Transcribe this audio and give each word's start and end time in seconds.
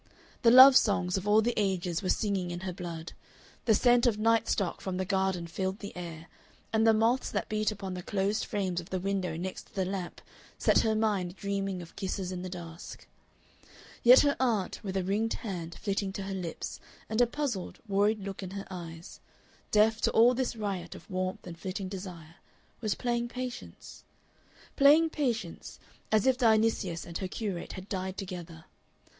The 0.41 0.49
love 0.49 0.75
songs 0.75 1.15
of 1.15 1.27
all 1.27 1.43
the 1.43 1.53
ages 1.55 2.01
were 2.01 2.09
singing 2.09 2.49
in 2.49 2.61
her 2.61 2.73
blood, 2.73 3.13
the 3.65 3.75
scent 3.75 4.07
of 4.07 4.17
night 4.17 4.47
stock 4.49 4.81
from 4.81 4.97
the 4.97 5.05
garden 5.05 5.45
filled 5.45 5.77
the 5.77 5.95
air, 5.95 6.25
and 6.73 6.87
the 6.87 6.91
moths 6.95 7.29
that 7.29 7.47
beat 7.47 7.71
upon 7.71 7.93
the 7.93 8.01
closed 8.01 8.43
frames 8.45 8.81
of 8.81 8.89
the 8.89 8.99
window 8.99 9.37
next 9.37 9.75
the 9.75 9.85
lamp 9.85 10.19
set 10.57 10.79
her 10.79 10.95
mind 10.95 11.35
dreaming 11.35 11.83
of 11.83 11.95
kisses 11.95 12.31
in 12.31 12.41
the 12.41 12.49
dusk. 12.49 13.05
Yet 14.01 14.21
her 14.21 14.35
aunt, 14.39 14.83
with 14.83 14.97
a 14.97 15.03
ringed 15.03 15.33
hand 15.33 15.75
flitting 15.79 16.11
to 16.13 16.23
her 16.23 16.33
lips 16.33 16.79
and 17.07 17.21
a 17.21 17.27
puzzled, 17.27 17.77
worried 17.87 18.21
look 18.21 18.41
in 18.41 18.49
her 18.49 18.65
eyes, 18.71 19.19
deaf 19.69 20.01
to 20.01 20.11
all 20.13 20.33
this 20.33 20.55
riot 20.55 20.95
of 20.95 21.07
warmth 21.11 21.45
and 21.45 21.55
flitting 21.59 21.89
desire, 21.89 22.37
was 22.81 22.95
playing 22.95 23.27
Patience 23.27 24.03
playing 24.75 25.11
Patience, 25.11 25.79
as 26.11 26.25
if 26.25 26.39
Dionysius 26.39 27.05
and 27.05 27.19
her 27.19 27.27
curate 27.27 27.73
had 27.73 27.87
died 27.87 28.17
together. 28.17 28.65